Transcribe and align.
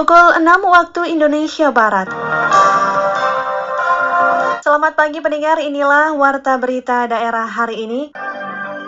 Pukul 0.00 0.32
6 0.40 0.64
waktu 0.64 1.12
Indonesia 1.12 1.68
Barat. 1.76 2.08
Selamat 4.64 4.96
pagi 4.96 5.20
pendengar, 5.20 5.60
inilah 5.60 6.16
Warta 6.16 6.56
Berita 6.56 7.04
Daerah 7.04 7.44
hari 7.44 7.84
ini. 7.84 8.08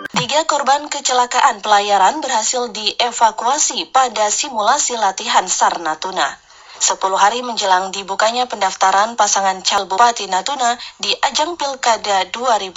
Tiga 0.09 0.41
korban 0.49 0.89
kecelakaan 0.89 1.61
pelayaran 1.61 2.17
berhasil 2.17 2.65
dievakuasi 2.73 3.93
pada 3.93 4.33
simulasi 4.33 4.97
latihan 4.97 5.45
SAR 5.45 5.85
Natuna. 5.85 6.33
Sepuluh 6.81 7.21
hari 7.21 7.45
menjelang 7.45 7.93
dibukanya 7.93 8.49
pendaftaran 8.49 9.13
pasangan 9.13 9.61
calon 9.61 9.85
Bupati 9.85 10.25
Natuna 10.25 10.81
di 10.97 11.13
ajang 11.13 11.61
Pilkada 11.61 12.25
2020, 12.33 12.73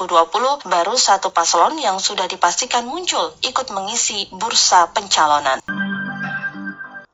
baru 0.68 0.92
satu 0.92 1.32
paslon 1.32 1.80
yang 1.80 1.96
sudah 1.96 2.28
dipastikan 2.28 2.84
muncul 2.84 3.32
ikut 3.40 3.72
mengisi 3.72 4.28
bursa 4.28 4.92
pencalonan. 4.92 5.85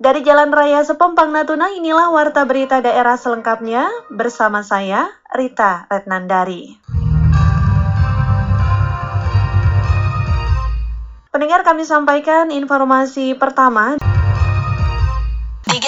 Dari 0.02 0.18
Jalan 0.26 0.50
Raya 0.50 0.82
Sepompang 0.82 1.30
Natuna, 1.30 1.70
inilah 1.70 2.10
Warta 2.10 2.42
Berita 2.42 2.82
Daerah 2.82 3.14
selengkapnya 3.14 3.86
bersama 4.10 4.66
saya, 4.66 5.06
Rita 5.30 5.86
Retnandari. 5.86 6.74
Pendengar 11.30 11.62
kami 11.62 11.86
sampaikan 11.86 12.50
informasi 12.50 13.38
pertama. 13.38 14.02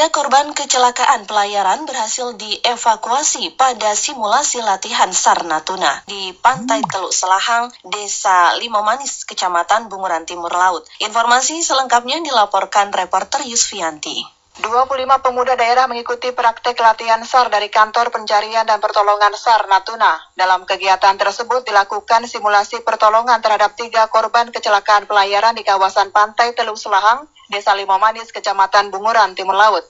Tiga 0.05 0.21
korban 0.21 0.53
kecelakaan 0.53 1.25
pelayaran 1.25 1.89
berhasil 1.89 2.37
dievakuasi 2.37 3.57
pada 3.57 3.97
simulasi 3.97 4.61
latihan 4.61 5.09
SAR 5.09 5.49
Natuna 5.49 6.05
di 6.05 6.29
Pantai 6.37 6.85
Teluk 6.85 7.09
Selahang, 7.09 7.73
Desa 7.89 8.53
Limomanis, 8.61 9.25
Kecamatan 9.25 9.89
Bunguran 9.89 10.29
Timur 10.29 10.53
Laut. 10.53 10.85
Informasi 11.01 11.65
selengkapnya 11.65 12.20
dilaporkan 12.20 12.93
reporter 12.93 13.48
Yusfianti. 13.48 14.20
25 14.61 15.25
pemuda 15.25 15.56
daerah 15.56 15.89
mengikuti 15.89 16.37
praktek 16.37 16.78
latihan 16.84 17.25
SAR 17.25 17.48
dari 17.48 17.73
Kantor 17.73 18.12
Pencarian 18.12 18.69
dan 18.69 18.84
Pertolongan 18.84 19.33
SAR 19.33 19.73
Natuna. 19.73 20.21
Dalam 20.37 20.69
kegiatan 20.69 21.17
tersebut 21.17 21.65
dilakukan 21.65 22.28
simulasi 22.28 22.84
pertolongan 22.84 23.41
terhadap 23.41 23.73
tiga 23.73 24.12
korban 24.12 24.53
kecelakaan 24.53 25.09
pelayaran 25.09 25.56
di 25.56 25.65
kawasan 25.65 26.12
Pantai 26.12 26.53
Teluk 26.53 26.77
Selahang, 26.77 27.25
Desa 27.50 27.75
Limomanis, 27.75 28.31
Kecamatan 28.31 28.95
Bunguran, 28.95 29.34
Timur 29.34 29.59
Laut. 29.59 29.83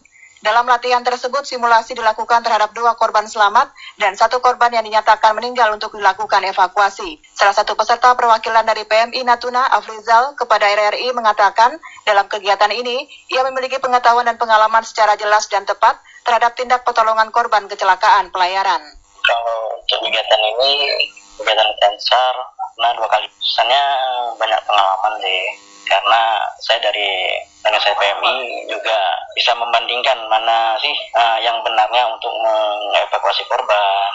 Dalam 0.45 0.69
latihan 0.69 1.01
tersebut, 1.01 1.49
simulasi 1.49 1.97
dilakukan 1.97 2.45
terhadap 2.45 2.77
dua 2.77 2.93
korban 3.01 3.25
selamat 3.25 3.73
dan 3.97 4.13
satu 4.13 4.45
korban 4.45 4.69
yang 4.77 4.85
dinyatakan 4.85 5.33
meninggal 5.33 5.73
untuk 5.73 5.97
dilakukan 5.97 6.45
evakuasi. 6.45 7.17
Salah 7.33 7.57
satu 7.57 7.73
peserta 7.73 8.13
perwakilan 8.13 8.61
dari 8.61 8.85
PMI 8.85 9.25
Natuna, 9.25 9.65
Afrizal, 9.73 10.37
kepada 10.37 10.69
RRI 10.69 11.17
mengatakan, 11.17 11.81
dalam 12.05 12.29
kegiatan 12.29 12.69
ini, 12.77 13.09
ia 13.33 13.41
memiliki 13.49 13.81
pengetahuan 13.81 14.29
dan 14.29 14.37
pengalaman 14.37 14.85
secara 14.85 15.17
jelas 15.17 15.49
dan 15.49 15.65
tepat 15.65 15.97
terhadap 16.29 16.53
tindak 16.61 16.85
pertolongan 16.85 17.33
korban 17.33 17.65
kecelakaan 17.65 18.29
pelayaran. 18.29 18.85
Kalau 19.25 19.81
untuk 19.81 19.97
kegiatan 20.05 20.41
ini, 20.45 20.93
kegiatan 21.41 21.73
sensor, 21.81 22.35
nah 22.85 22.93
dua 22.93 23.09
kali. 23.09 23.33
Kesannya 23.33 23.85
banyak 24.37 24.61
pengalaman 24.69 25.15
sih 25.25 25.41
karena 25.89 26.34
saya 26.65 26.81
dari 26.81 27.09
saya 27.85 28.01
PMI 28.01 28.65
juga 28.65 28.97
bisa 29.37 29.53
membandingkan 29.53 30.25
mana 30.33 30.73
sih 30.81 30.97
uh, 31.13 31.37
yang 31.45 31.61
benarnya 31.61 32.09
untuk 32.09 32.33
mengevakuasi 32.41 33.45
korban, 33.45 34.11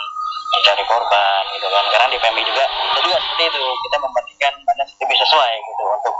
mencari 0.49 0.83
korban 0.89 1.41
gitu 1.53 1.67
kan. 1.69 1.85
Karena 1.93 2.07
di 2.09 2.17
PMI 2.17 2.43
juga 2.49 2.65
juga 2.97 3.17
seperti 3.21 3.43
itu 3.53 3.63
kita 3.85 3.97
membandingkan 4.01 4.53
mana 4.65 4.83
sih 4.89 4.97
lebih 5.05 5.17
sesuai 5.21 5.53
gitu 5.53 5.83
untuk 5.85 6.13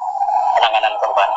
penanganan 0.61 0.93
korban. 1.01 1.29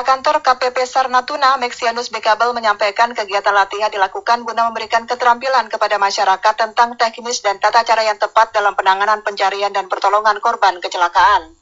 Kantor 0.00 0.40
KPP 0.40 0.76
SAR 0.88 1.12
Natuna, 1.12 1.60
Mexianus 1.60 2.08
Bekabel 2.08 2.56
menyampaikan 2.56 3.12
kegiatan 3.12 3.52
latihan 3.52 3.92
dilakukan 3.92 4.42
guna 4.48 4.72
memberikan 4.72 5.04
keterampilan 5.04 5.68
kepada 5.68 6.00
masyarakat 6.00 6.54
tentang 6.56 6.96
teknis 6.96 7.44
dan 7.44 7.60
tata 7.60 7.84
cara 7.84 8.02
yang 8.08 8.16
tepat 8.16 8.50
dalam 8.50 8.72
penanganan 8.74 9.20
pencarian 9.20 9.70
dan 9.70 9.92
pertolongan 9.92 10.40
korban 10.40 10.80
kecelakaan 10.80 11.59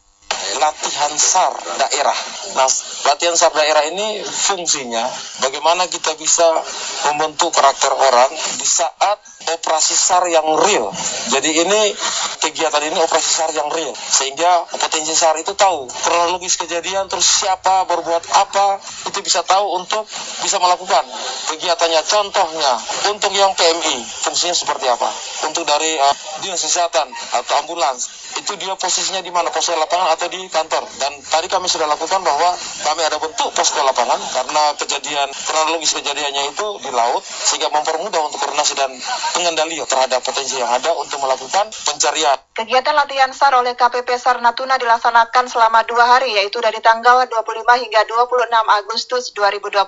latihan 0.59 1.13
SAR 1.15 1.55
daerah. 1.79 2.19
Nah, 2.57 2.69
latihan 3.09 3.35
SAR 3.35 3.53
daerah 3.55 3.85
ini 3.89 4.23
fungsinya 4.25 5.05
bagaimana 5.45 5.87
kita 5.87 6.15
bisa 6.19 6.47
membentuk 7.11 7.55
karakter 7.55 7.93
orang 7.93 8.31
di 8.59 8.67
saat 8.67 9.19
operasi 9.55 9.95
SAR 9.97 10.29
yang 10.29 10.45
real. 10.61 10.93
Jadi 11.33 11.51
ini 11.65 11.81
kegiatan 12.43 12.83
ini 12.85 12.99
operasi 13.01 13.29
SAR 13.29 13.51
yang 13.55 13.69
real. 13.73 13.93
Sehingga 13.95 14.69
potensi 14.69 15.15
SAR 15.15 15.39
itu 15.41 15.55
tahu 15.57 15.89
kronologis 15.89 16.61
kejadian 16.61 17.09
terus 17.09 17.25
siapa 17.25 17.89
berbuat 17.89 18.25
apa 18.35 18.83
itu 19.09 19.19
bisa 19.25 19.41
tahu 19.47 19.79
untuk 19.81 20.05
bisa 20.45 20.61
melakukan 20.61 21.05
kegiatannya. 21.55 22.01
Contohnya 22.05 22.73
untuk 23.09 23.33
yang 23.33 23.53
PMI 23.55 23.97
fungsinya 24.27 24.55
seperti 24.55 24.87
apa? 24.91 25.09
Untuk 25.49 25.65
dari 25.65 25.97
uh, 25.97 26.17
dinas 26.45 26.61
kesehatan 26.61 27.09
atau 27.09 27.55
ambulans 27.65 28.18
itu 28.37 28.53
dia 28.61 28.77
posisinya 28.77 29.25
di 29.25 29.33
mana 29.33 29.49
posko 29.49 29.73
lapangan 29.73 30.13
atau 30.13 30.29
di 30.29 30.45
kantor 30.53 30.85
dan 31.01 31.13
tadi 31.25 31.49
kami 31.49 31.65
sudah 31.65 31.89
lakukan 31.89 32.21
bahwa 32.21 32.53
kami 32.85 33.01
ada 33.07 33.17
bentuk 33.17 33.49
posko 33.57 33.81
lapangan 33.81 34.21
karena 34.35 34.63
kejadian 34.77 35.29
kronologis 35.33 35.97
kejadiannya 35.97 36.53
itu 36.53 36.67
di 36.85 36.91
laut 36.93 37.25
sehingga 37.25 37.73
mempermudah 37.73 38.21
untuk 38.29 38.45
koordinasi 38.45 38.75
dan 38.77 38.93
pengendali 39.33 39.81
terhadap 39.81 40.21
potensi 40.21 40.61
yang 40.61 40.69
ada 40.69 40.93
untuk 40.99 41.23
melakukan 41.25 41.73
pencarian. 41.73 42.37
Kegiatan 42.59 42.91
latihan 42.91 43.31
SAR 43.31 43.55
oleh 43.55 43.79
KPP 43.79 44.19
SAR 44.19 44.43
Natuna 44.43 44.77
dilaksanakan 44.77 45.47
selama 45.47 45.87
dua 45.87 46.19
hari 46.19 46.35
yaitu 46.35 46.59
dari 46.59 46.83
tanggal 46.83 47.23
25 47.25 47.39
hingga 47.65 48.03
26 48.11 48.51
Agustus 48.83 49.31
2020. 49.33 49.79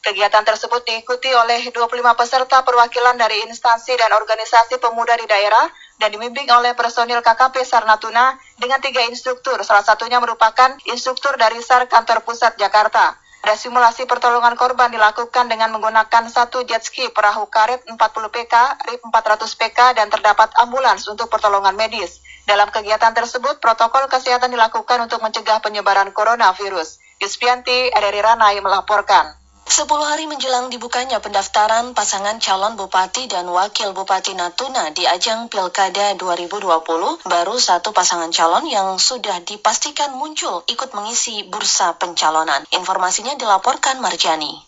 Kegiatan 0.00 0.42
tersebut 0.42 0.82
diikuti 0.82 1.30
oleh 1.30 1.70
25 1.70 2.18
peserta 2.18 2.66
perwakilan 2.66 3.14
dari 3.14 3.46
instansi 3.46 3.94
dan 3.94 4.10
organisasi 4.16 4.82
pemuda 4.82 5.14
di 5.20 5.28
daerah 5.30 5.70
dan 6.00 6.08
dibimbing 6.16 6.48
oleh 6.48 6.72
personil 6.72 7.20
KKP 7.20 7.60
SAR 7.60 7.84
Natuna 7.84 8.40
dengan 8.56 8.80
tiga 8.80 9.04
instruktur, 9.04 9.60
salah 9.60 9.84
satunya 9.84 10.16
merupakan 10.16 10.72
instruktur 10.88 11.36
dari 11.36 11.60
SAR 11.60 11.84
Kantor 11.92 12.24
Pusat 12.24 12.56
Jakarta. 12.56 13.20
Ada 13.40 13.56
simulasi 13.56 14.04
pertolongan 14.04 14.52
korban 14.52 14.92
dilakukan 14.92 15.48
dengan 15.48 15.72
menggunakan 15.72 16.28
satu 16.28 16.60
jet 16.68 16.84
ski 16.84 17.08
perahu 17.08 17.48
karet 17.48 17.84
40 17.88 17.96
PK, 18.36 18.54
RIP 18.84 19.00
400 19.00 19.60
PK, 19.60 19.78
dan 19.96 20.12
terdapat 20.12 20.52
ambulans 20.60 21.08
untuk 21.08 21.32
pertolongan 21.32 21.72
medis. 21.72 22.20
Dalam 22.44 22.68
kegiatan 22.68 23.16
tersebut, 23.16 23.56
protokol 23.56 24.12
kesehatan 24.12 24.52
dilakukan 24.52 25.08
untuk 25.08 25.24
mencegah 25.24 25.56
penyebaran 25.64 26.12
coronavirus. 26.12 27.00
Yuspianti, 27.16 27.92
RRI 27.96 28.20
Ranai 28.20 28.60
melaporkan. 28.60 29.39
Sepuluh 29.70 30.02
hari 30.02 30.26
menjelang 30.26 30.66
dibukanya 30.66 31.22
pendaftaran 31.22 31.94
pasangan 31.94 32.42
calon 32.42 32.74
bupati 32.74 33.30
dan 33.30 33.46
wakil 33.46 33.94
bupati 33.94 34.34
Natuna 34.34 34.90
di 34.90 35.06
ajang 35.06 35.46
Pilkada 35.46 36.18
2020, 36.18 37.22
baru 37.22 37.54
satu 37.54 37.94
pasangan 37.94 38.34
calon 38.34 38.66
yang 38.66 38.98
sudah 38.98 39.38
dipastikan 39.46 40.10
muncul 40.18 40.66
ikut 40.66 40.90
mengisi 40.90 41.46
bursa 41.46 41.94
pencalonan. 42.02 42.66
Informasinya 42.74 43.38
dilaporkan 43.38 44.02
Marjani. 44.02 44.58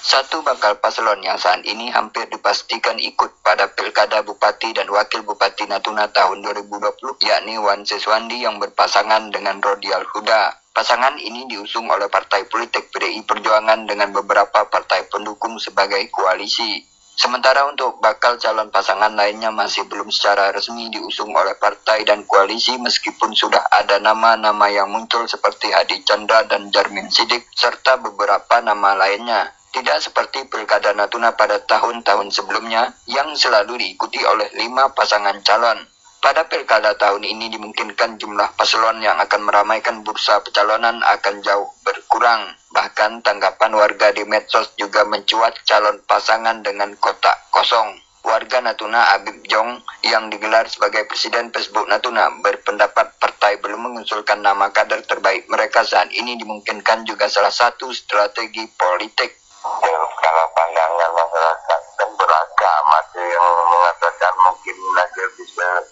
Satu 0.00 0.40
bakal 0.40 0.80
paslon 0.80 1.20
yang 1.20 1.36
saat 1.36 1.60
ini 1.68 1.92
hampir 1.92 2.24
dipastikan 2.32 2.96
ikut 2.96 3.44
pada 3.44 3.68
Pilkada 3.68 4.24
Bupati 4.24 4.72
dan 4.72 4.88
Wakil 4.88 5.28
Bupati 5.28 5.68
Natuna 5.68 6.08
tahun 6.08 6.40
2020, 6.40 7.20
yakni 7.20 7.60
Wan 7.60 7.84
Seswandi 7.84 8.40
yang 8.40 8.56
berpasangan 8.56 9.28
dengan 9.28 9.60
Rodial 9.60 10.08
Huda. 10.08 10.67
Pasangan 10.78 11.18
ini 11.18 11.42
diusung 11.50 11.90
oleh 11.90 12.06
partai 12.06 12.46
politik 12.46 12.94
PDI 12.94 13.26
Perjuangan 13.26 13.82
dengan 13.82 14.14
beberapa 14.14 14.62
partai 14.70 15.10
pendukung 15.10 15.58
sebagai 15.58 16.06
koalisi. 16.06 16.78
Sementara 17.18 17.66
untuk 17.66 17.98
bakal 17.98 18.38
calon 18.38 18.70
pasangan 18.70 19.10
lainnya 19.10 19.50
masih 19.50 19.90
belum 19.90 20.06
secara 20.14 20.54
resmi 20.54 20.86
diusung 20.86 21.34
oleh 21.34 21.58
partai 21.58 22.06
dan 22.06 22.22
koalisi 22.30 22.78
meskipun 22.78 23.34
sudah 23.34 23.66
ada 23.74 23.98
nama-nama 23.98 24.70
yang 24.70 24.86
muncul 24.86 25.26
seperti 25.26 25.66
Hadi 25.74 26.06
Chandra 26.06 26.46
dan 26.46 26.70
Jarmin 26.70 27.10
Sidik 27.10 27.50
serta 27.58 27.98
beberapa 27.98 28.62
nama 28.62 28.94
lainnya. 28.94 29.50
Tidak 29.74 29.98
seperti 29.98 30.46
Pilkada 30.46 30.94
Natuna 30.94 31.34
pada 31.34 31.58
tahun-tahun 31.58 32.30
sebelumnya 32.30 32.94
yang 33.10 33.34
selalu 33.34 33.82
diikuti 33.82 34.22
oleh 34.22 34.46
lima 34.54 34.94
pasangan 34.94 35.42
calon. 35.42 35.97
Pada 36.18 36.50
pilkada 36.50 36.98
tahun 36.98 37.22
ini 37.22 37.46
dimungkinkan 37.54 38.18
jumlah 38.18 38.58
paslon 38.58 38.98
yang 38.98 39.22
akan 39.22 39.38
meramaikan 39.46 40.02
bursa 40.02 40.42
pencalonan 40.42 40.98
akan 40.98 41.46
jauh 41.46 41.70
berkurang. 41.86 42.58
Bahkan 42.74 43.22
tanggapan 43.22 43.70
warga 43.78 44.10
di 44.10 44.26
medsos 44.26 44.74
juga 44.74 45.06
mencuat 45.06 45.62
calon 45.62 46.02
pasangan 46.10 46.58
dengan 46.66 46.90
kotak 46.98 47.46
kosong. 47.54 48.02
Warga 48.26 48.58
Natuna 48.60 49.14
Abib 49.14 49.46
Jong 49.46 49.78
yang 50.02 50.26
digelar 50.26 50.66
sebagai 50.66 51.06
Presiden 51.06 51.54
Facebook 51.54 51.86
Natuna 51.86 52.34
berpendapat 52.42 53.14
partai 53.22 53.62
belum 53.62 53.78
mengusulkan 53.78 54.42
nama 54.42 54.74
kader 54.74 55.06
terbaik 55.06 55.46
mereka 55.46 55.86
saat 55.86 56.10
ini 56.10 56.34
dimungkinkan 56.34 57.06
juga 57.06 57.30
salah 57.30 57.54
satu 57.54 57.94
strategi 57.94 58.66
politik. 58.74 59.38
Kalau 59.62 60.46
pandangan 60.50 61.10
masyarakat 61.14 61.80
kan 61.94 62.10
beragam, 62.18 62.84
ada 62.90 63.22
yang 63.22 63.46
mengatakan 63.70 64.34
mungkin 64.44 64.76
bisa 64.98 65.37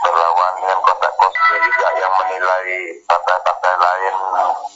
berlawan 0.01 0.53
dengan 0.61 0.79
kontak 0.85 1.13
kosong 1.21 1.61
juga 1.63 1.89
yang 2.01 2.13
menilai 2.21 2.67
partai-partai 3.07 3.75
lain 3.77 4.15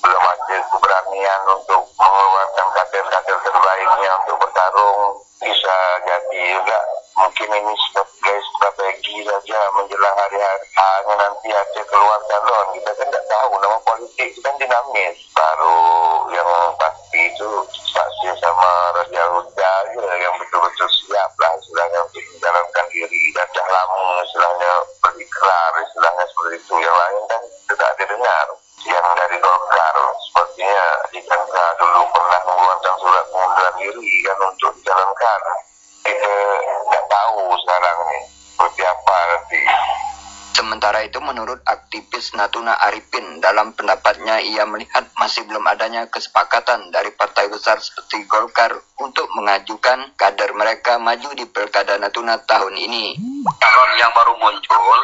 belum 0.05 0.25
ada 0.25 0.56
keberanian 0.70 1.43
untuk 1.50 1.82
mengeluarkan 1.97 2.67
kader-kader 2.75 3.38
terbaiknya 3.44 4.11
untuk 4.25 4.37
bertarung. 4.44 5.02
Bisa 5.41 5.76
jadi 6.05 6.43
juga 6.61 6.79
mungkin 7.17 7.49
ini 7.49 7.75
sebagai 7.88 8.38
strategi 8.56 9.17
saja 9.25 9.61
menjelang 9.76 10.17
hari 10.17 10.38
hanya 10.41 11.14
nanti 11.17 11.49
ada 11.52 11.82
keluar 11.88 12.20
calon. 12.29 12.67
Kita 12.76 12.91
kan 12.97 13.06
tidak 13.08 13.25
tahu 13.29 13.52
nama 13.61 13.79
politik 13.85 14.31
kan 14.44 14.55
dinamis. 14.61 15.17
Baru 15.32 15.79
yang 16.32 16.50
pasti 16.76 17.20
itu 17.32 17.50
saksi 17.73 18.29
sama 18.38 18.73
tahu 37.31 37.55
sekarang 37.62 37.99
nih 38.11 38.23
seperti 38.27 38.82
apa 38.82 39.17
nanti. 39.31 39.62
Sementara 40.50 40.99
itu 41.06 41.23
menurut 41.23 41.62
aktivis 41.62 42.35
Natuna 42.35 42.75
Arifin 42.91 43.38
dalam 43.38 43.73
pendapatnya 43.73 44.43
ia 44.43 44.67
melihat 44.67 45.06
masih 45.15 45.47
belum 45.47 45.62
adanya 45.62 46.11
kesepakatan 46.11 46.91
dari 46.91 47.15
partai 47.15 47.47
besar 47.47 47.79
seperti 47.79 48.27
Golkar 48.27 48.75
untuk 48.99 49.31
mengajukan 49.38 50.11
kader 50.19 50.50
mereka 50.53 50.99
maju 50.99 51.31
di 51.38 51.47
Pilkada 51.47 51.97
Natuna 52.03 52.43
tahun 52.44 52.75
ini. 52.77 53.15
calon 53.62 53.91
yang 53.97 54.11
baru 54.11 54.35
muncul 54.37 54.99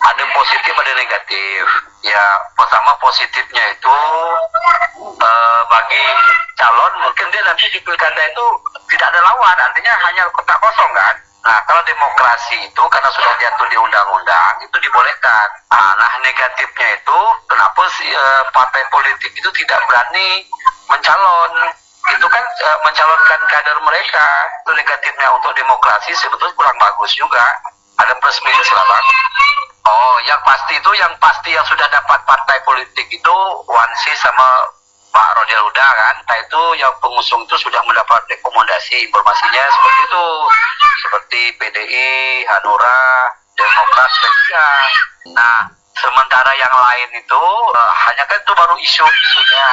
ada 0.00 0.24
positif 0.32 0.72
ada 0.72 0.92
negatif. 0.96 1.62
Ya 2.00 2.24
pertama 2.56 2.96
positifnya 3.04 3.64
itu 3.76 3.96
eh, 4.96 5.60
bagi 5.68 6.04
calon 6.56 6.92
mungkin 7.04 7.26
dia 7.28 7.44
nanti 7.44 7.68
di 7.68 7.78
pilkada 7.84 8.22
itu 8.24 8.46
tidak 8.96 9.12
ada 9.12 9.20
lawan. 9.20 9.58
Artinya 9.60 9.92
hanya 10.08 10.24
kotak 10.32 10.56
kosong 10.56 10.92
kan 10.96 11.29
nah 11.40 11.58
kalau 11.64 11.82
demokrasi 11.88 12.56
itu 12.68 12.82
karena 12.92 13.10
sudah 13.12 13.32
diatur 13.40 13.66
di 13.72 13.78
undang-undang 13.80 14.54
itu 14.60 14.76
dibolehkan. 14.80 15.48
Ah, 15.72 15.96
nah 15.96 16.10
negatifnya 16.20 16.88
itu 17.00 17.20
kenapa 17.48 17.82
sih 17.96 18.10
eh, 18.12 18.42
partai 18.52 18.82
politik 18.92 19.32
itu 19.32 19.50
tidak 19.56 19.80
berani 19.88 20.44
mencalon? 20.92 21.52
Itu 22.12 22.26
kan 22.28 22.44
eh, 22.44 22.78
mencalonkan 22.84 23.40
kader 23.48 23.78
mereka. 23.80 24.28
Itu 24.64 24.70
negatifnya 24.76 25.28
untuk 25.32 25.52
demokrasi 25.56 26.12
sebetulnya 26.16 26.56
kurang 26.56 26.76
bagus 26.76 27.12
juga. 27.16 27.44
Ada 28.00 28.16
plus 28.20 28.38
minus 28.44 28.68
lah 28.72 28.84
oh 29.90 30.14
yang 30.24 30.40
pasti 30.46 30.76
itu 30.76 30.90
yang 30.96 31.12
pasti 31.20 31.50
yang 31.52 31.66
sudah 31.66 31.84
dapat 31.90 32.20
partai 32.24 32.58
politik 32.64 33.06
itu 33.10 33.36
Wansi 33.66 34.12
sama 34.20 34.48
Pak 35.10 35.28
Rodial 35.36 35.62
Huda 35.66 35.88
kan? 35.90 36.16
Nah 36.24 36.36
itu 36.38 36.62
yang 36.78 36.94
pengusung 37.02 37.42
itu 37.44 37.56
sudah 37.58 37.82
mendapat 37.86 38.22
rekomendasi 38.30 39.10
informasinya 39.10 39.62
seperti 39.66 40.00
itu. 40.06 40.26
Seperti 41.02 41.40
PDI 41.58 42.08
Hanura 42.46 43.00
Demokrat 43.58 44.08
P3 44.08 44.50
nah 45.36 45.68
sementara 46.00 46.48
yang 46.56 46.72
lain 46.72 47.10
itu 47.12 47.44
eh, 47.76 47.92
hanya 48.08 48.24
kan 48.24 48.40
itu 48.40 48.52
baru 48.56 48.76
isu-isunya 48.80 49.70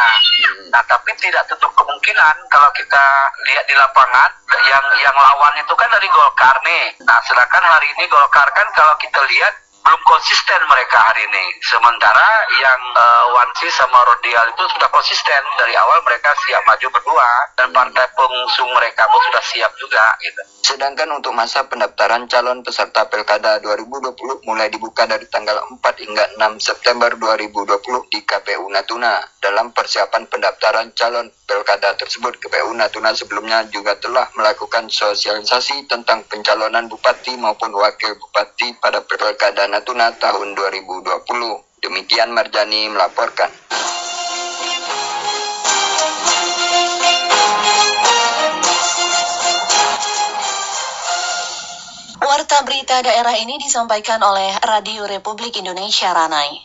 Nah, 0.68 0.84
tapi 0.86 1.10
tidak 1.18 1.48
tutup 1.50 1.72
kemungkinan 1.74 2.36
kalau 2.52 2.70
kita 2.76 3.06
lihat 3.50 3.66
di 3.66 3.74
lapangan 3.74 4.30
yang 4.68 4.86
yang 5.02 5.16
lawan 5.16 5.54
itu 5.58 5.74
kan 5.74 5.90
dari 5.90 6.06
Golkar 6.12 6.54
nih. 6.62 6.94
Nah, 7.08 7.18
sedangkan 7.26 7.64
hari 7.66 7.88
ini 7.98 8.06
Golkar 8.06 8.46
kan 8.54 8.68
kalau 8.76 8.94
kita 9.02 9.18
lihat 9.26 9.54
belum 9.88 10.04
konsisten 10.04 10.60
mereka 10.68 11.00
hari 11.00 11.24
ini. 11.24 11.46
Sementara 11.64 12.28
yang 12.60 12.82
eh, 12.92 13.26
Wansi 13.32 13.72
sama 13.72 14.04
Rodial 14.04 14.52
itu 14.52 14.64
sudah 14.76 14.92
konsisten 14.92 15.40
dari 15.56 15.80
awal 15.80 16.04
mereka 16.04 16.36
siap 16.44 16.60
maju 16.68 16.88
berdua 16.92 17.30
dan 17.56 17.72
partai 17.72 18.12
pengusung 18.12 18.68
mereka 18.76 19.08
pun 19.08 19.24
sudah 19.32 19.44
siap 19.48 19.72
juga 19.80 20.04
gitu. 20.20 20.44
Sedangkan 20.68 21.08
untuk 21.16 21.32
masa 21.32 21.64
pendaftaran 21.64 22.28
calon 22.28 22.60
peserta 22.60 23.08
Pilkada 23.08 23.64
2020 23.64 24.44
mulai 24.44 24.68
dibuka 24.68 25.08
dari 25.08 25.24
tanggal 25.32 25.56
4 25.64 25.80
hingga 26.04 26.36
6 26.36 26.60
September 26.60 27.16
2020 27.16 28.12
di 28.12 28.20
KPU 28.28 28.68
Natuna. 28.68 29.24
Dalam 29.40 29.72
persiapan 29.72 30.28
pendaftaran 30.28 30.92
calon 30.92 31.32
Pilkada 31.48 31.96
tersebut, 31.96 32.36
KPU 32.44 32.76
Natuna 32.76 33.16
sebelumnya 33.16 33.64
juga 33.72 33.96
telah 33.96 34.28
melakukan 34.36 34.92
sosialisasi 34.92 35.88
tentang 35.88 36.28
pencalonan 36.28 36.92
bupati 36.92 37.40
maupun 37.40 37.72
wakil 37.72 38.20
bupati 38.20 38.76
pada 38.84 39.00
Pilkada 39.08 39.72
Natuna 39.78 40.10
tahun 40.18 40.58
2020. 40.58 41.06
Demikian 41.86 42.34
Marjani 42.34 42.90
melaporkan. 42.90 43.46
Warta 52.18 52.58
berita 52.66 53.06
daerah 53.06 53.38
ini 53.38 53.62
disampaikan 53.62 54.18
oleh 54.26 54.58
Radio 54.66 55.06
Republik 55.06 55.54
Indonesia 55.62 56.10
Ranai. 56.10 56.58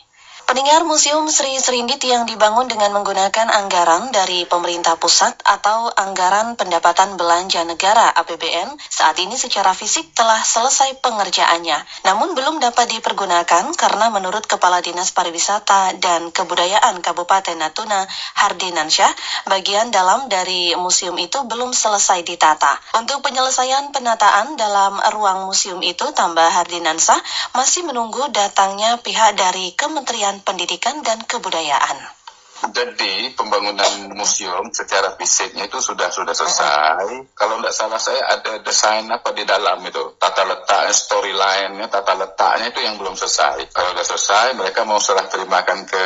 Pendengar 0.53 0.85
Museum 0.85 1.25
Sri 1.33 1.57
Serindit 1.57 1.97
yang 2.05 2.29
dibangun 2.29 2.69
dengan 2.69 2.93
menggunakan 2.93 3.49
anggaran 3.49 4.13
dari 4.13 4.45
pemerintah 4.45 4.93
pusat 5.01 5.33
atau 5.41 5.89
anggaran 5.97 6.53
pendapatan 6.53 7.17
belanja 7.17 7.65
negara 7.65 8.13
APBN 8.21 8.77
saat 8.85 9.17
ini 9.17 9.33
secara 9.33 9.73
fisik 9.73 10.13
telah 10.13 10.37
selesai 10.45 11.01
pengerjaannya, 11.01 12.05
namun 12.05 12.37
belum 12.37 12.61
dapat 12.61 12.85
dipergunakan 12.85 13.73
karena 13.73 14.13
menurut 14.13 14.45
Kepala 14.45 14.77
Dinas 14.85 15.09
Pariwisata 15.09 15.97
dan 15.97 16.29
Kebudayaan 16.29 17.01
Kabupaten 17.01 17.57
Natuna, 17.57 18.05
Hardinansyah, 18.37 19.09
bagian 19.49 19.89
dalam 19.89 20.29
dari 20.29 20.77
museum 20.77 21.17
itu 21.17 21.49
belum 21.49 21.73
selesai 21.73 22.21
ditata. 22.21 22.77
Untuk 23.01 23.25
penyelesaian 23.25 23.89
penataan 23.89 24.53
dalam 24.53 25.01
ruang 25.17 25.49
museum 25.49 25.81
itu, 25.81 26.13
tambah 26.13 26.45
Hardinansyah 26.45 27.17
masih 27.57 27.89
menunggu 27.89 28.29
datangnya 28.29 29.01
pihak 29.01 29.33
dari 29.33 29.73
Kementerian 29.73 30.42
Pendidikan 30.43 31.01
dan 31.01 31.23
Kebudayaan. 31.23 32.23
Jadi 32.63 33.35
pembangunan 33.35 34.15
museum 34.15 34.71
secara 34.71 35.19
fisiknya 35.19 35.67
itu 35.67 35.83
sudah 35.83 36.07
sudah 36.07 36.31
selesai. 36.31 37.35
Kalau 37.35 37.59
tidak 37.59 37.75
salah 37.75 37.99
saya 37.99 38.23
ada 38.23 38.63
desain 38.63 39.03
apa 39.11 39.35
di 39.35 39.43
dalam 39.43 39.83
itu, 39.83 40.15
tata 40.15 40.47
letaknya, 40.47 40.95
storyline-nya, 40.95 41.91
tata 41.91 42.15
letaknya 42.15 42.71
itu 42.71 42.79
yang 42.79 42.95
belum 42.95 43.19
selesai. 43.19 43.67
Kalau 43.67 43.91
sudah 43.91 44.05
selesai, 44.15 44.45
mereka 44.55 44.87
mau 44.87 45.03
serah 45.03 45.27
terimakan 45.27 45.83
ke 45.83 46.03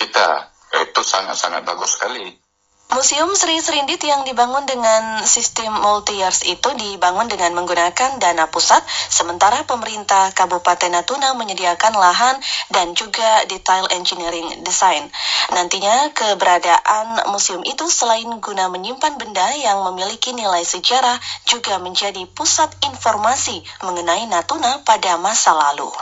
kita. 0.00 0.48
Itu 0.80 1.04
sangat-sangat 1.04 1.60
bagus 1.68 2.00
sekali. 2.00 2.47
Museum 2.88 3.28
Sri 3.36 3.60
Serindit 3.60 4.00
yang 4.00 4.24
dibangun 4.24 4.64
dengan 4.64 5.20
sistem 5.28 5.76
multi-years 5.76 6.40
itu 6.48 6.72
dibangun 6.72 7.28
dengan 7.28 7.52
menggunakan 7.52 8.16
dana 8.16 8.48
pusat, 8.48 8.80
sementara 9.12 9.60
pemerintah 9.68 10.32
Kabupaten 10.32 10.88
Natuna 10.88 11.36
menyediakan 11.36 11.92
lahan 11.92 12.40
dan 12.72 12.96
juga 12.96 13.44
detail 13.44 13.84
engineering 13.92 14.64
design. 14.64 15.04
Nantinya 15.52 16.16
keberadaan 16.16 17.28
museum 17.28 17.60
itu 17.68 17.84
selain 17.92 18.24
guna 18.40 18.72
menyimpan 18.72 19.20
benda 19.20 19.52
yang 19.52 19.84
memiliki 19.92 20.32
nilai 20.32 20.64
sejarah, 20.64 21.20
juga 21.44 21.76
menjadi 21.76 22.24
pusat 22.32 22.72
informasi 22.88 23.68
mengenai 23.84 24.24
Natuna 24.32 24.80
pada 24.88 25.20
masa 25.20 25.52
lalu. 25.52 25.92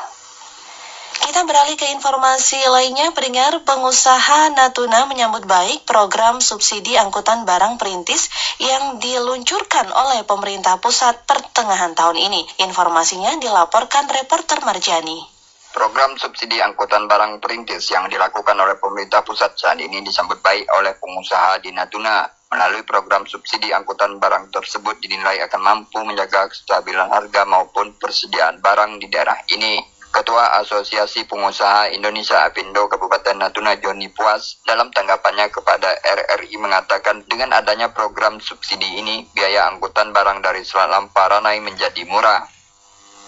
Kita 1.16 1.48
beralih 1.48 1.76
ke 1.80 1.88
informasi 1.96 2.60
lainnya, 2.68 3.12
pendengar 3.16 3.64
pengusaha 3.64 4.52
Natuna 4.52 5.08
menyambut 5.08 5.48
baik 5.48 5.88
program 5.88 6.44
subsidi 6.44 6.96
angkutan 7.00 7.48
barang 7.48 7.80
perintis 7.80 8.28
yang 8.60 9.00
diluncurkan 9.00 9.88
oleh 9.88 10.24
pemerintah 10.28 10.76
pusat 10.76 11.24
pertengahan 11.24 11.96
tahun 11.96 12.20
ini. 12.20 12.44
Informasinya 12.64 13.40
dilaporkan 13.40 14.08
reporter 14.12 14.60
Marjani. 14.64 15.36
Program 15.76 16.16
subsidi 16.16 16.56
angkutan 16.60 17.04
barang 17.04 17.36
perintis 17.40 17.84
yang 17.92 18.08
dilakukan 18.08 18.56
oleh 18.56 18.80
pemerintah 18.80 19.20
pusat 19.20 19.52
saat 19.60 19.76
ini 19.76 20.00
disambut 20.00 20.40
baik 20.40 20.64
oleh 20.80 20.96
pengusaha 20.96 21.60
di 21.60 21.68
Natuna. 21.72 22.24
Melalui 22.46 22.86
program 22.86 23.28
subsidi 23.28 23.74
angkutan 23.74 24.16
barang 24.16 24.54
tersebut 24.54 24.96
dinilai 25.04 25.42
akan 25.44 25.60
mampu 25.60 26.00
menjaga 26.00 26.48
kestabilan 26.48 27.12
harga 27.12 27.44
maupun 27.44 27.92
persediaan 28.00 28.62
barang 28.62 29.02
di 29.02 29.12
daerah 29.12 29.36
ini. 29.52 29.95
Ketua 30.16 30.64
Asosiasi 30.64 31.28
Pengusaha 31.28 31.92
Indonesia 31.92 32.40
Apindo 32.48 32.88
Kabupaten 32.88 33.36
Natuna 33.36 33.76
Joni 33.76 34.08
Puas 34.08 34.64
dalam 34.64 34.88
tanggapannya 34.88 35.52
kepada 35.52 35.92
RRI 35.92 36.56
mengatakan 36.56 37.20
dengan 37.28 37.52
adanya 37.52 37.92
program 37.92 38.40
subsidi 38.40 38.96
ini 38.96 39.28
biaya 39.36 39.68
angkutan 39.68 40.16
barang 40.16 40.40
dari 40.40 40.64
Selat 40.64 40.88
Lamparanai 40.88 41.60
menjadi 41.60 42.08
murah. 42.08 42.48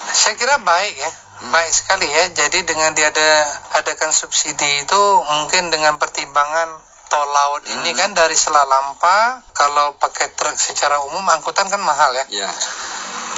Saya 0.00 0.40
kira 0.40 0.64
baik 0.64 0.94
ya, 0.96 1.10
baik 1.52 1.72
sekali 1.76 2.08
ya. 2.08 2.24
Jadi 2.32 2.64
dengan 2.64 2.96
diada 2.96 3.28
adakan 3.76 4.08
subsidi 4.08 4.88
itu 4.88 5.02
mungkin 5.28 5.68
dengan 5.68 6.00
pertimbangan 6.00 6.72
tol 7.12 7.28
laut 7.28 7.68
ini 7.68 7.92
kan 7.92 8.16
dari 8.16 8.32
Selat 8.32 8.64
Lampa 8.64 9.44
kalau 9.52 9.92
pakai 10.00 10.32
truk 10.32 10.56
secara 10.56 11.04
umum 11.04 11.24
angkutan 11.36 11.68
kan 11.68 11.84
mahal 11.84 12.16
ya. 12.16 12.24
Ya. 12.32 12.48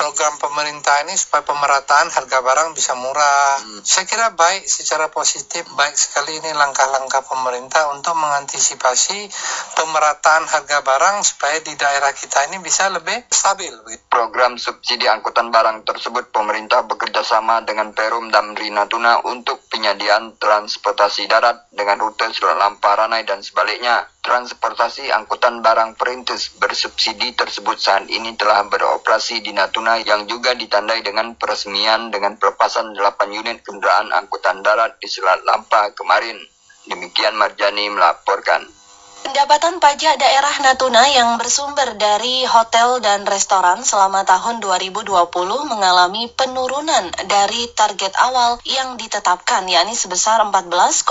Program 0.01 0.41
pemerintah 0.41 1.05
ini 1.05 1.13
supaya 1.13 1.45
pemerataan 1.45 2.09
harga 2.09 2.41
barang 2.41 2.73
bisa 2.73 2.97
murah. 2.97 3.61
Hmm. 3.61 3.85
Saya 3.85 4.09
kira 4.09 4.33
baik 4.33 4.65
secara 4.65 5.13
positif, 5.13 5.69
baik 5.77 5.93
sekali 5.93 6.41
ini 6.41 6.57
langkah-langkah 6.57 7.21
pemerintah 7.29 7.93
untuk 7.93 8.17
mengantisipasi 8.17 9.29
pemerataan 9.77 10.49
harga 10.49 10.81
barang 10.81 11.21
supaya 11.21 11.61
di 11.61 11.77
daerah 11.77 12.17
kita 12.17 12.49
ini 12.49 12.65
bisa 12.65 12.89
lebih 12.89 13.29
stabil. 13.29 13.77
Program 14.09 14.57
subsidi 14.57 15.05
angkutan 15.05 15.53
barang 15.53 15.85
tersebut 15.85 16.33
pemerintah 16.33 16.81
bekerja 16.89 17.21
sama 17.21 17.61
dengan 17.61 17.93
Perum 17.93 18.33
Damri 18.33 18.73
Natuna 18.73 19.21
untuk 19.29 19.69
penyediaan 19.69 20.41
transportasi 20.41 21.29
darat 21.29 21.69
dengan 21.77 22.01
rute 22.01 22.25
Surat 22.33 22.57
Lamparanai 22.57 23.29
dan 23.29 23.45
sebaliknya. 23.45 24.09
Transportasi 24.21 25.09
angkutan 25.09 25.65
barang 25.65 25.97
perintis 25.97 26.53
bersubsidi 26.61 27.33
tersebut 27.33 27.81
saat 27.81 28.05
ini 28.05 28.37
telah 28.37 28.69
beroperasi 28.69 29.41
di 29.41 29.49
Natuna 29.57 29.97
yang 29.97 30.29
juga 30.29 30.53
ditandai 30.53 31.01
dengan 31.01 31.41
peresmian 31.41 32.13
dengan 32.13 32.37
pelepasan 32.37 32.93
8 32.93 33.01
unit 33.33 33.65
kendaraan 33.65 34.13
angkutan 34.13 34.61
darat 34.61 35.01
di 35.01 35.09
Selat 35.09 35.41
Lampa 35.49 35.97
kemarin. 35.97 36.37
Demikian 36.85 37.33
Marjani 37.41 37.89
melaporkan. 37.89 38.80
Pendapatan 39.31 39.79
pajak 39.79 40.19
daerah 40.19 40.59
Natuna 40.59 41.07
yang 41.07 41.39
bersumber 41.39 41.95
dari 41.95 42.43
hotel 42.51 42.99
dan 42.99 43.23
restoran 43.23 43.79
selama 43.87 44.27
tahun 44.27 44.59
2020 44.59 45.07
mengalami 45.71 46.27
penurunan 46.35 47.15
dari 47.31 47.71
target 47.71 48.11
awal 48.27 48.59
yang 48.67 48.99
ditetapkan 48.99 49.71
yakni 49.71 49.95
sebesar 49.95 50.43
14,1 50.43 51.07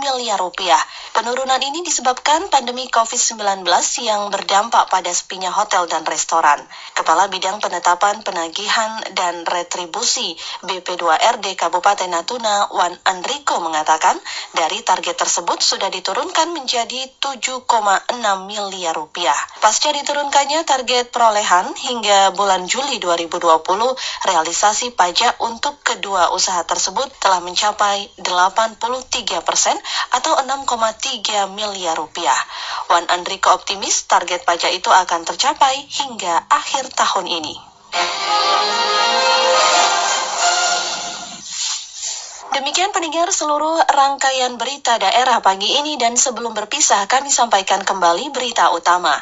miliar 0.00 0.40
rupiah. 0.40 0.80
Penurunan 1.12 1.60
ini 1.60 1.84
disebabkan 1.84 2.48
pandemi 2.48 2.88
COVID-19 2.88 3.68
yang 4.00 4.32
berdampak 4.32 4.88
pada 4.88 5.12
sepinya 5.12 5.52
hotel 5.52 5.84
dan 5.92 6.08
restoran. 6.08 6.64
Kepala 6.96 7.28
Bidang 7.28 7.60
Penetapan 7.60 8.24
Penagihan 8.24 9.12
dan 9.12 9.44
Retribusi 9.44 10.32
BP2RD 10.64 11.52
Kabupaten 11.52 12.08
Natuna, 12.08 12.72
Wan 12.72 12.96
Andriko 13.04 13.60
mengatakan, 13.60 14.16
dari 14.56 14.80
target 14.80 15.20
tersebut 15.20 15.60
sudah 15.60 15.92
diturunkan 15.92 16.56
menjadi 16.56 17.12
7,6 17.26 17.66
miliar 18.46 18.94
rupiah. 18.94 19.34
Pasca 19.58 19.90
diturunkannya 19.90 20.62
target 20.62 21.10
perolehan 21.10 21.74
hingga 21.74 22.30
bulan 22.38 22.70
Juli 22.70 23.02
2020, 23.02 23.66
realisasi 24.30 24.94
pajak 24.94 25.42
untuk 25.42 25.82
kedua 25.82 26.30
usaha 26.30 26.62
tersebut 26.62 27.10
telah 27.18 27.42
mencapai 27.42 28.06
83 28.22 29.42
persen 29.42 29.74
atau 30.14 30.38
6,3 30.38 31.50
miliar 31.50 31.98
rupiah. 31.98 32.38
Wan 32.86 33.02
Andriko 33.10 33.50
optimis 33.50 34.06
target 34.06 34.46
pajak 34.46 34.70
itu 34.70 34.94
akan 34.94 35.26
tercapai 35.26 35.82
hingga 35.90 36.46
akhir 36.46 36.94
tahun 36.94 37.26
ini. 37.26 37.54
Demikian 42.56 42.88
pendengar 42.88 43.28
seluruh 43.28 43.84
rangkaian 43.84 44.56
berita 44.56 44.96
daerah 44.96 45.44
pagi 45.44 45.76
ini 45.76 46.00
dan 46.00 46.16
sebelum 46.16 46.56
berpisah 46.56 47.04
kami 47.04 47.28
sampaikan 47.28 47.84
kembali 47.84 48.32
berita 48.32 48.72
utama. 48.72 49.12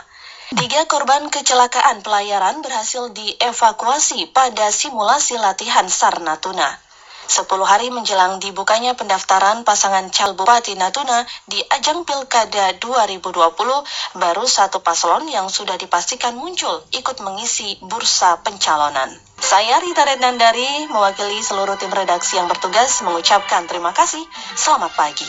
Tiga 0.55 0.87
korban 0.87 1.27
kecelakaan 1.27 2.07
pelayaran 2.07 2.63
berhasil 2.63 3.11
dievakuasi 3.11 4.31
pada 4.31 4.71
simulasi 4.71 5.35
latihan 5.35 5.91
SAR 5.91 6.23
Natuna. 6.23 6.79
Sepuluh 7.25 7.65
hari 7.65 7.89
menjelang 7.89 8.37
dibukanya 8.37 8.93
pendaftaran 8.93 9.65
pasangan 9.65 10.13
cal 10.13 10.37
Bupati 10.37 10.77
Natuna 10.77 11.25
di 11.49 11.59
ajang 11.73 12.05
Pilkada 12.05 12.77
2020, 12.77 13.33
baru 14.21 14.45
satu 14.45 14.85
paslon 14.85 15.27
yang 15.27 15.49
sudah 15.49 15.81
dipastikan 15.81 16.37
muncul 16.37 16.85
ikut 16.93 17.17
mengisi 17.25 17.81
bursa 17.81 18.41
pencalonan. 18.45 19.09
Saya 19.41 19.81
Rita 19.81 20.05
Rednandari, 20.09 20.89
mewakili 20.89 21.41
seluruh 21.45 21.77
tim 21.77 21.93
redaksi 21.93 22.41
yang 22.41 22.49
bertugas 22.49 23.01
mengucapkan 23.05 23.69
terima 23.69 23.93
kasih. 23.93 24.23
Selamat 24.57 24.93
pagi. 24.97 25.29